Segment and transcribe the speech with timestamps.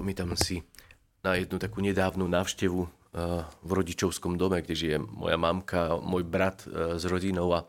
[0.00, 0.64] Spomínam si
[1.20, 6.64] na jednu takú nedávnu návštevu eh, v rodičovskom dome, kde žije moja mamka, môj brat
[6.64, 7.68] eh, s rodinou a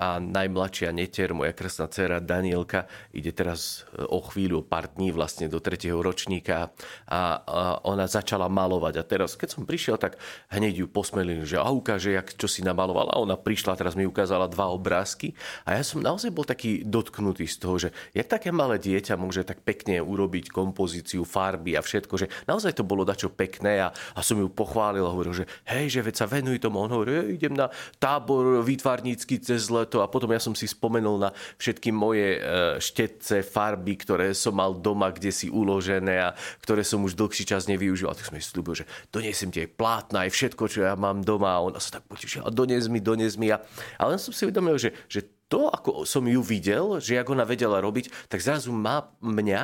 [0.00, 5.12] a najmladšia neter, moja krásna dcera Danielka, ide teraz e, o chvíľu, o pár dní
[5.12, 6.72] vlastne do tretieho ročníka
[7.04, 7.44] a,
[7.84, 8.94] ona začala malovať.
[8.96, 10.16] A teraz, keď som prišiel, tak
[10.48, 13.20] hneď ju posmelili, že a ukáže, jak, čo si namalovala.
[13.20, 15.36] Ona prišla, teraz mi ukázala dva obrázky
[15.68, 19.44] a ja som naozaj bol taký dotknutý z toho, že jak také malé dieťa môže
[19.44, 24.20] tak pekne urobiť kompozíciu, farby a všetko, že naozaj to bolo dačo pekné a, a
[24.24, 26.80] som ju pochválil a hovoril, že hej, že veď sa venuj tomu.
[26.80, 27.68] On hovorí, idem na
[28.00, 32.40] tábor výtvarnícky cez let to a potom ja som si spomenul na všetky moje e,
[32.78, 36.30] štetce, farby, ktoré som mal doma, kde si uložené a
[36.62, 38.06] ktoré som už dlhší čas nevyužil.
[38.06, 41.26] A tak som jej slúbil, že donesem ti aj plátna, aj všetko, čo ja mám
[41.26, 41.58] doma.
[41.58, 43.50] A ona sa tak potešila, dones mi, dones mi.
[43.50, 43.58] A,
[44.06, 47.82] len som si uvedomil, že, že to, ako som ju videl, že ako ona vedela
[47.82, 49.62] robiť, tak zrazu ma, mňa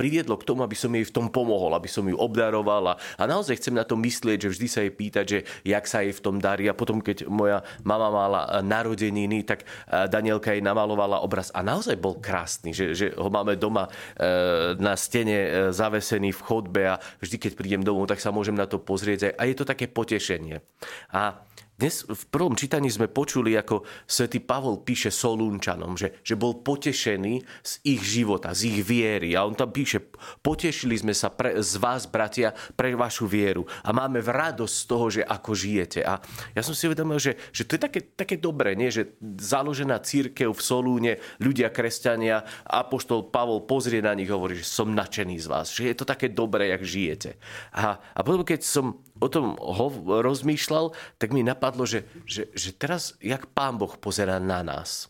[0.00, 3.22] priviedlo k tomu, aby som jej v tom pomohol, aby som ju obdaroval a, a
[3.28, 6.24] naozaj chcem na to myslieť, že vždy sa jej pýtať, že jak sa jej v
[6.24, 9.68] tom darí a potom, keď moja mama mala narodeniny, tak
[10.08, 14.96] Danielka jej namalovala obraz a naozaj bol krásny, že, že ho máme doma e, na
[14.96, 18.80] stene e, zavesený v chodbe a vždy, keď prídem domov, tak sa môžem na to
[18.80, 20.64] pozrieť a je to také potešenie.
[21.12, 26.60] A dnes v prvom čítaní sme počuli, ako svätý Pavol píše Solúnčanom, že, že bol
[26.60, 29.32] potešený z ich života, z ich viery.
[29.34, 29.98] A on tam píše,
[30.44, 33.64] potešili sme sa pre, z vás, bratia, pre vašu vieru.
[33.82, 36.06] A máme v radosť z toho, že ako žijete.
[36.06, 36.20] A
[36.52, 38.92] ja som si uvedomil, že, že to je také, také dobré, nie?
[38.92, 44.92] že založená církev v Solúne, ľudia, kresťania, apoštol Pavol pozrie na nich hovorí, že som
[44.92, 47.40] nadšený z vás, že je to také dobré, jak žijete.
[47.74, 49.86] A, a potom, keď som o tom ho,
[50.20, 50.90] rozmýšľal,
[51.22, 55.06] tak mi napadlo, že, že, že teraz, jak Pán Boh pozera na nás.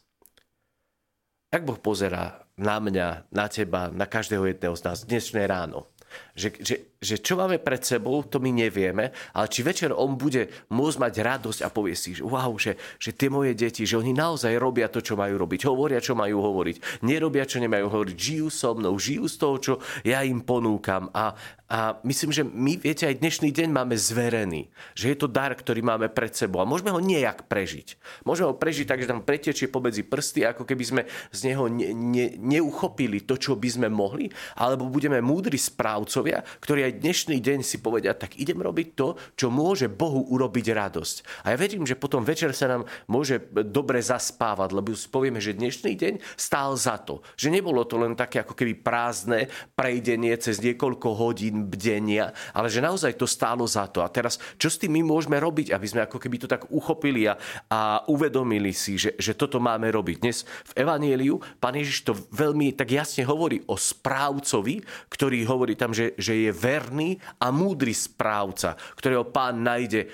[1.52, 5.91] Jak Boh pozera na mňa, na teba, na každého jedného z nás dnešné ráno.
[6.32, 10.48] Že, že, že čo máme pred sebou, to my nevieme, ale či večer on bude
[10.72, 14.16] môcť mať radosť a povie si, že wow, že, že tie moje deti, že oni
[14.16, 18.48] naozaj robia to, čo majú robiť, hovoria, čo majú hovoriť, nerobia, čo nemajú hovoriť, žijú
[18.48, 19.72] so mnou, žijú z toho, čo
[20.08, 21.36] ja im ponúkam a,
[21.72, 25.80] a myslím, že my, viete, aj dnešný deň máme zverený, že je to dar, ktorý
[25.80, 27.96] máme pred sebou a môžeme ho nejak prežiť.
[28.28, 31.96] Môžeme ho prežiť tak, že tam pretečie pomedzi prsty, ako keby sme z neho ne,
[31.96, 34.28] ne, neuchopili to, čo by sme mohli,
[34.60, 35.56] alebo budeme múdri
[36.02, 40.74] správcovia, ktorí aj dnešný deň si povedia, tak idem robiť to, čo môže Bohu urobiť
[40.74, 41.16] radosť.
[41.46, 43.38] A ja verím, že potom večer sa nám môže
[43.70, 47.22] dobre zaspávať, lebo povieme, že dnešný deň stál za to.
[47.38, 49.46] Že nebolo to len také ako keby prázdne
[49.78, 54.02] prejdenie cez niekoľko hodín bdenia, ale že naozaj to stálo za to.
[54.02, 57.30] A teraz, čo s tým my môžeme robiť, aby sme ako keby to tak uchopili
[57.30, 57.38] a,
[57.70, 60.16] a uvedomili si, že, že toto máme robiť.
[60.18, 60.42] Dnes
[60.74, 66.16] v Evanieliu pán Ježiš to veľmi tak jasne hovorí o správcovi, ktorý hovorí tam, že,
[66.18, 70.08] že je verný a múdry správca, ktorého pán nájde e,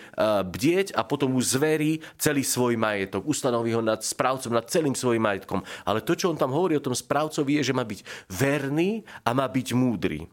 [0.45, 3.25] bdieť a potom mu zverí celý svoj majetok.
[3.25, 5.63] Ustanoví ho nad správcom, nad celým svojim majetkom.
[5.87, 9.31] Ale to, čo on tam hovorí o tom správcovi, je, že má byť verný a
[9.33, 10.29] má byť múdry.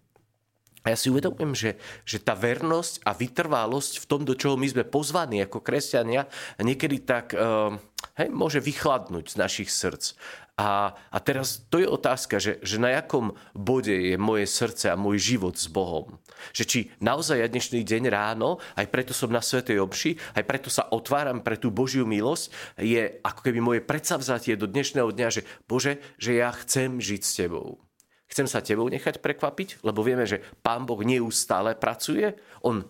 [0.85, 1.71] A ja si uvedomujem, že,
[2.05, 6.29] že tá vernosť a vytrvalosť v tom, do čoho my sme pozvaní ako kresťania,
[6.61, 7.73] niekedy tak uh,
[8.15, 10.15] hej, môže vychladnúť z našich srdc.
[10.55, 14.95] A, a teraz to je otázka, že, že na jakom bode je moje srdce a
[14.95, 16.15] môj život s Bohom.
[16.55, 20.71] Že či naozaj ja dnešný deň ráno, aj preto som na Svetej Obši, aj preto
[20.71, 25.41] sa otváram pre tú Božiu milosť, je ako keby moje predsavzatie do dnešného dňa, že
[25.67, 27.83] Bože, že ja chcem žiť s Tebou.
[28.25, 32.33] Chcem sa tebou nechať prekvapiť, lebo vieme, že Pán Boh neustále pracuje.
[32.65, 32.81] On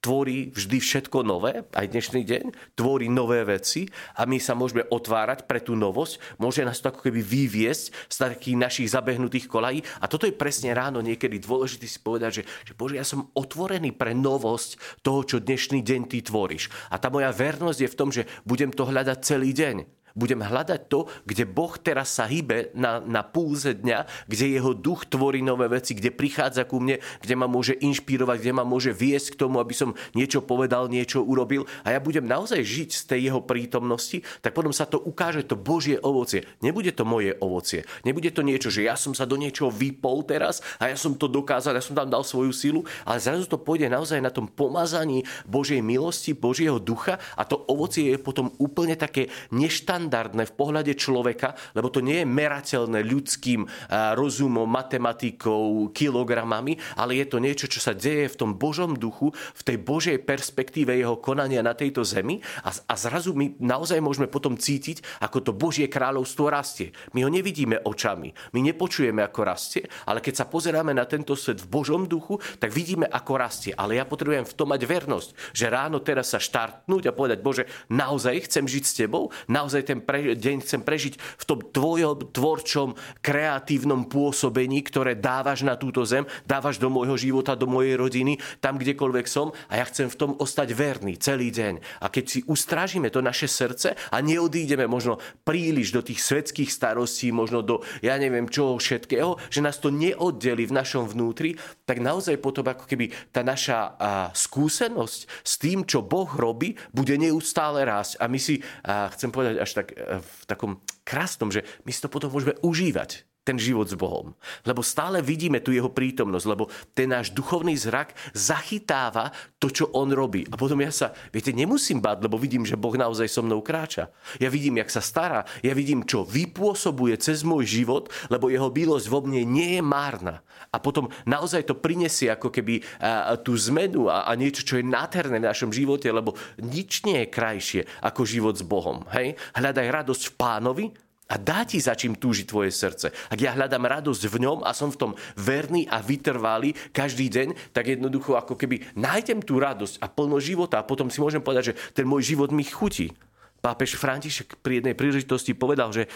[0.00, 2.44] tvorí vždy všetko nové, aj dnešný deň,
[2.78, 7.10] tvorí nové veci a my sa môžeme otvárať pre tú novosť, môže nás to ako
[7.10, 9.82] keby vyviesť z takých našich zabehnutých kolají.
[9.98, 13.90] A toto je presne ráno niekedy dôležité si povedať, že, že Bože, ja som otvorený
[13.96, 16.70] pre novosť toho, čo dnešný deň ty tvoríš.
[16.92, 20.88] A tá moja vernosť je v tom, že budem to hľadať celý deň budem hľadať
[20.88, 25.68] to, kde Boh teraz sa hýbe na, na púze dňa, kde jeho duch tvorí nové
[25.68, 29.60] veci, kde prichádza ku mne, kde ma môže inšpirovať, kde ma môže viesť k tomu,
[29.60, 34.24] aby som niečo povedal, niečo urobil a ja budem naozaj žiť z tej jeho prítomnosti,
[34.40, 36.48] tak potom sa to ukáže to Božie ovocie.
[36.64, 37.84] Nebude to moje ovocie.
[38.08, 41.28] Nebude to niečo, že ja som sa do niečoho vypol teraz a ja som to
[41.28, 45.28] dokázal, ja som tam dal svoju silu, ale zrazu to pôjde naozaj na tom pomazaní
[45.44, 50.92] Božej milosti, Božieho ducha a to ovocie je potom úplne také neštandardné nadštandardné v pohľade
[50.94, 53.66] človeka, lebo to nie je merateľné ľudským
[54.14, 59.62] rozumom, matematikou, kilogramami, ale je to niečo, čo sa deje v tom Božom duchu, v
[59.66, 64.54] tej Božej perspektíve jeho konania na tejto zemi a, a zrazu my naozaj môžeme potom
[64.54, 66.94] cítiť, ako to Božie kráľovstvo rastie.
[67.12, 71.58] My ho nevidíme očami, my nepočujeme, ako rastie, ale keď sa pozeráme na tento svet
[71.58, 73.72] v Božom duchu, tak vidíme, ako rastie.
[73.74, 77.64] Ale ja potrebujem v tom mať vernosť, že ráno teraz sa štartnúť a povedať, Bože,
[77.90, 82.96] naozaj chcem žiť s Tebou, naozaj ten pre, deň chcem prežiť v tom Tvojom tvorčom,
[83.20, 88.80] kreatívnom pôsobení, ktoré dávaš na túto zem, dávaš do môjho života, do mojej rodiny, tam
[88.80, 92.02] kdekoľvek som a ja chcem v tom ostať verný celý deň.
[92.02, 97.30] A keď si ustrážime to naše srdce a neodídeme možno príliš do tých svetských starostí,
[97.30, 101.54] možno do, ja neviem čoho všetkého, že nás to neoddeli v našom vnútri,
[101.84, 107.14] tak naozaj potom ako keby tá naša a, skúsenosť s tým, čo Boh robí, bude
[107.14, 108.18] neustále rásť.
[108.18, 112.02] A my si, a, chcem povedať až tak a, v takom krásnom, že my si
[112.02, 114.34] to potom môžeme užívať ten život s Bohom.
[114.66, 119.30] Lebo stále vidíme tu jeho prítomnosť, lebo ten náš duchovný zrak zachytáva
[119.62, 120.42] to, čo on robí.
[120.50, 124.10] A potom ja sa, viete, nemusím báť, lebo vidím, že Boh naozaj so mnou kráča.
[124.42, 129.06] Ja vidím, jak sa stará, ja vidím, čo vypôsobuje cez môj život, lebo jeho bílosť
[129.06, 130.42] vo mne nie je márna.
[130.74, 134.84] A potom naozaj to prinesie ako keby a, tú zmenu a, a niečo, čo je
[134.84, 139.06] nádherné v našom živote, lebo nič nie je krajšie ako život s Bohom.
[139.14, 139.38] Hej?
[139.54, 140.86] Hľadaj radosť v pánovi
[141.26, 143.10] a dá ti za čím túži tvoje srdce.
[143.10, 147.74] Ak ja hľadám radosť v ňom a som v tom verný a vytrvalý každý deň,
[147.74, 151.74] tak jednoducho ako keby nájdem tú radosť a plno života a potom si môžem povedať,
[151.74, 153.10] že ten môj život mi chutí.
[153.58, 156.06] Pápež František pri jednej príležitosti povedal, že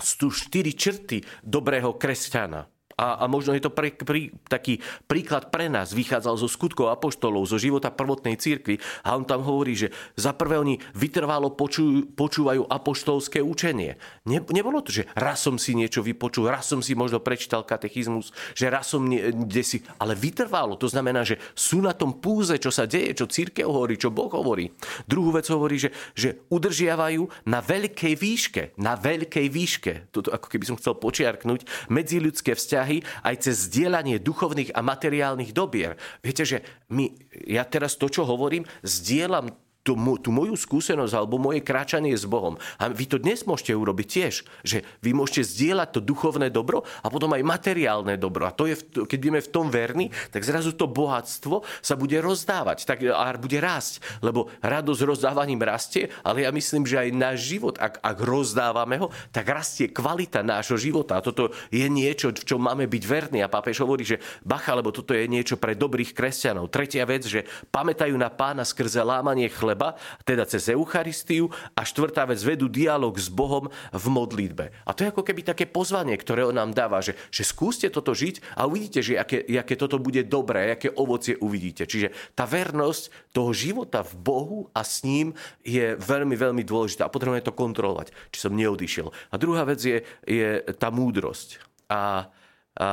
[0.00, 2.75] sú štyri črty dobrého kresťana.
[2.96, 5.92] A, a možno je to pre, pri, taký príklad pre nás.
[5.92, 8.80] Vychádzal zo skutkov apoštolov, zo života prvotnej církvy.
[9.04, 14.00] A on tam hovorí, že za prvé oni vytrvalo počujú, počúvajú apoštolské učenie.
[14.24, 18.32] Ne, nebolo to, že raz som si niečo vypočul, raz som si možno prečítal katechizmus,
[18.56, 19.84] že raz som kde si...
[20.00, 24.00] Ale vytrvalo, to znamená, že sú na tom púze, čo sa deje, čo církev hovorí,
[24.00, 24.72] čo Boh hovorí.
[25.04, 28.62] Druhú vec hovorí, že, že udržiavajú na veľkej výške.
[28.80, 29.92] Na veľkej výške.
[30.16, 35.50] Toto ako keby som chcel počiarknúť medziľudské vzťahy vzťahy aj cez zdieľanie duchovných a materiálnych
[35.50, 35.98] dobier.
[36.22, 36.62] Viete, že
[36.94, 37.10] my,
[37.50, 39.50] ja teraz to, čo hovorím, zdieľam
[39.86, 42.58] tú, tú moju skúsenosť alebo moje kráčanie s Bohom.
[42.82, 44.34] A vy to dnes môžete urobiť tiež,
[44.66, 48.50] že vy môžete zdieľať to duchovné dobro a potom aj materiálne dobro.
[48.50, 48.74] A to je,
[49.06, 53.62] keď budeme v tom verní, tak zrazu to bohatstvo sa bude rozdávať tak, a bude
[53.62, 54.02] rásť.
[54.18, 59.14] Lebo radosť rozdávaním rastie, ale ja myslím, že aj náš život, ak, ak rozdávame ho,
[59.30, 61.22] tak rastie kvalita nášho života.
[61.22, 63.38] A toto je niečo, v čom máme byť verní.
[63.44, 66.72] A pápež hovorí, že bacha, lebo toto je niečo pre dobrých kresťanov.
[66.72, 72.24] Tretia vec, že pamätajú na pána skrze lámanie chleba chleba, teda cez Eucharistiu a štvrtá
[72.24, 74.72] vec, vedú dialog s Bohom v modlitbe.
[74.88, 78.16] A to je ako keby také pozvanie, ktoré on nám dáva, že, že skúste toto
[78.16, 81.84] žiť a uvidíte, že aké, aké toto bude dobré, aké ovocie uvidíte.
[81.84, 87.04] Čiže tá vernosť toho života v Bohu a s ním je veľmi, veľmi dôležitá.
[87.04, 89.12] A potrebujeme to kontrolovať, či som neodišiel.
[89.12, 91.60] A druhá vec je, je tá múdrosť.
[91.92, 92.32] A,
[92.80, 92.88] a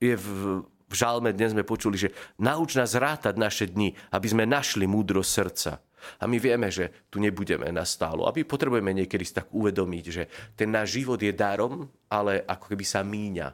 [0.00, 2.10] je v, v žalme dnes sme počuli, že
[2.42, 5.72] nauč nás rátať naše dni, aby sme našli múdrosť srdca.
[6.18, 8.26] A my vieme, že tu nebudeme na stálo.
[8.26, 10.26] A my potrebujeme niekedy si tak uvedomiť, že
[10.58, 13.48] ten náš život je darom, ale ako keby sa míňa.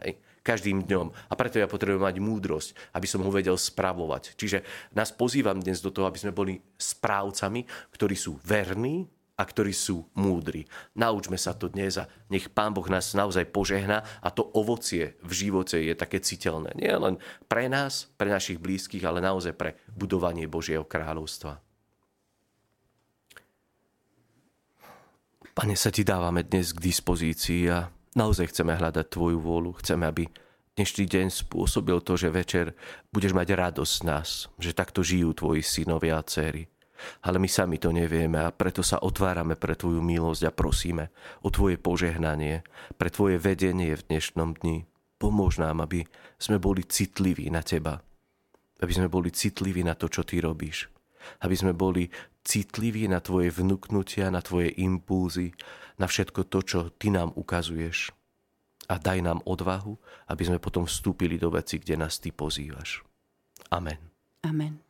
[0.00, 0.12] Hej?
[0.40, 1.12] každým dňom.
[1.28, 4.40] A preto ja potrebujem mať múdrosť, aby som ho vedel spravovať.
[4.40, 4.64] Čiže
[4.96, 9.04] nás pozývam dnes do toho, aby sme boli správcami, ktorí sú verní,
[9.40, 10.68] a ktorí sú múdri.
[10.92, 15.32] Naučme sa to dnes a nech Pán Boh nás naozaj požehná a to ovocie v
[15.32, 16.76] živote je také citeľné.
[16.76, 17.16] Nie len
[17.48, 21.56] pre nás, pre našich blízkych, ale naozaj pre budovanie Božieho kráľovstva.
[25.56, 29.80] Pane, sa ti dávame dnes k dispozícii a naozaj chceme hľadať Tvoju vôľu.
[29.80, 30.28] Chceme, aby
[30.76, 32.76] dnešný deň spôsobil to, že večer
[33.08, 34.28] budeš mať radosť z nás,
[34.60, 36.68] že takto žijú Tvoji synovia a céry
[37.24, 41.12] ale my sami to nevieme a preto sa otvárame pre Tvoju milosť a prosíme
[41.44, 42.64] o Tvoje požehnanie,
[42.96, 44.84] pre Tvoje vedenie v dnešnom dni.
[45.20, 46.08] Pomôž nám, aby
[46.40, 48.00] sme boli citliví na Teba.
[48.80, 50.88] Aby sme boli citliví na to, čo Ty robíš.
[51.44, 52.08] Aby sme boli
[52.40, 55.52] citliví na Tvoje vnúknutia, na Tvoje impulzy,
[56.00, 58.16] na všetko to, čo Ty nám ukazuješ.
[58.88, 59.94] A daj nám odvahu,
[60.32, 63.04] aby sme potom vstúpili do veci, kde nás Ty pozývaš.
[63.70, 64.00] Amen.
[64.42, 64.89] Amen.